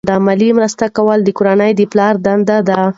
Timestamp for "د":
1.23-1.29, 1.75-1.81